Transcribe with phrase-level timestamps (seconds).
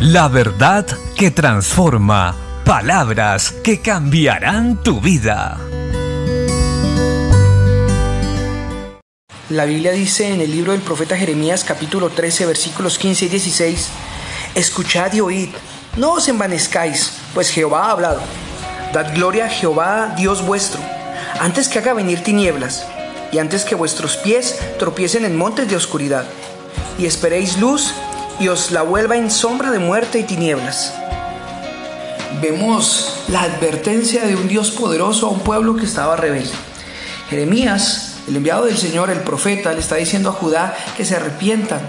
[0.00, 2.34] La verdad que transforma.
[2.64, 5.60] Palabras que cambiarán tu vida.
[9.50, 13.88] La Biblia dice en el libro del profeta Jeremías capítulo 13 versículos 15 y 16,
[14.54, 15.50] Escuchad y oíd,
[15.98, 18.22] no os envanezcáis, pues Jehová ha hablado.
[18.94, 20.80] Dad gloria a Jehová, Dios vuestro,
[21.40, 22.86] antes que haga venir tinieblas,
[23.32, 26.24] y antes que vuestros pies tropiecen en montes de oscuridad,
[26.98, 27.92] y esperéis luz
[28.40, 30.94] y os la vuelva en sombra de muerte y tinieblas.
[32.40, 36.50] Vemos la advertencia de un Dios poderoso a un pueblo que estaba rebelde.
[37.28, 41.80] Jeremías, el enviado del Señor, el profeta, le está diciendo a Judá que se arrepientan,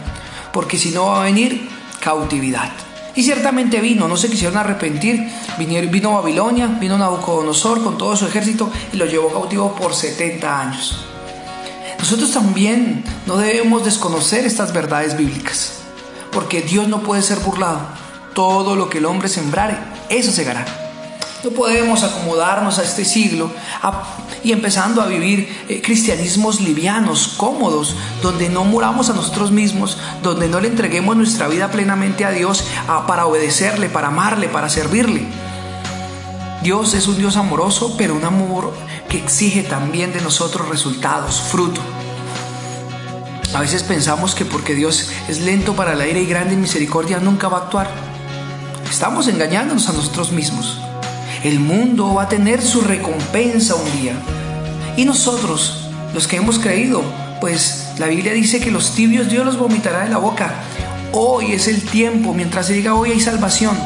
[0.51, 1.69] porque si no va a venir
[2.01, 2.69] cautividad.
[3.15, 5.29] Y ciertamente vino, no se quisieron arrepentir.
[5.57, 11.05] Vino, Babilonia, vino Nabucodonosor con todo su ejército y lo llevó cautivo por 70 años.
[11.97, 15.80] Nosotros también no debemos desconocer estas verdades bíblicas
[16.31, 17.79] porque Dios no puede ser burlado.
[18.33, 19.77] Todo lo que el hombre sembrare,
[20.09, 20.65] eso segará.
[21.43, 23.51] No podemos acomodarnos a este siglo
[24.43, 30.47] y empezando a vivir eh, cristianismos livianos, cómodos, donde no muramos a nosotros mismos, donde
[30.47, 32.63] no le entreguemos nuestra vida plenamente a Dios
[33.07, 35.25] para obedecerle, para amarle, para servirle.
[36.61, 38.71] Dios es un Dios amoroso, pero un amor
[39.09, 41.81] que exige también de nosotros resultados, fruto.
[43.53, 47.19] A veces pensamos que porque Dios es lento para el aire y grande en misericordia
[47.19, 47.89] nunca va a actuar.
[48.89, 50.79] Estamos engañándonos a nosotros mismos.
[51.43, 54.13] El mundo va a tener su recompensa un día.
[54.95, 57.03] Y nosotros, los que hemos creído,
[57.41, 60.53] pues la Biblia dice que los tibios Dios los vomitará de la boca.
[61.11, 63.77] Hoy es el tiempo, mientras se diga hoy hay salvación.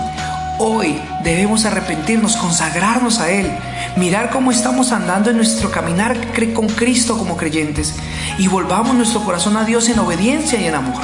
[0.57, 3.51] Hoy debemos arrepentirnos, consagrarnos a Él,
[3.97, 6.15] mirar cómo estamos andando en nuestro caminar
[6.53, 7.93] con Cristo como creyentes
[8.37, 11.01] y volvamos nuestro corazón a Dios en obediencia y en amor.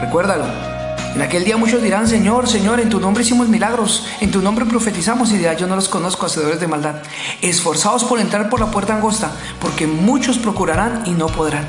[0.00, 0.46] Recuérdalo.
[1.14, 4.64] En aquel día muchos dirán, Señor, Señor, en tu nombre hicimos milagros, en tu nombre
[4.64, 6.96] profetizamos y dirá, yo no los conozco, hacedores de maldad.
[7.40, 9.30] Esforzados por entrar por la puerta angosta,
[9.60, 11.68] porque muchos procurarán y no podrán.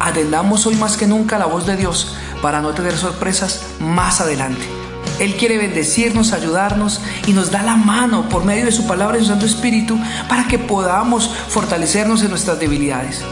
[0.00, 4.77] Atendamos hoy más que nunca la voz de Dios para no tener sorpresas más adelante.
[5.18, 9.22] Él quiere bendecirnos, ayudarnos y nos da la mano por medio de su palabra y
[9.22, 9.98] su Santo Espíritu
[10.28, 13.22] para que podamos fortalecernos en nuestras debilidades.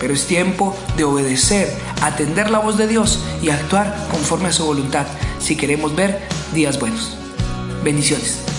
[0.00, 4.66] Pero es tiempo de obedecer, atender la voz de Dios y actuar conforme a su
[4.66, 5.06] voluntad
[5.38, 7.16] si queremos ver días buenos.
[7.82, 8.53] Bendiciones.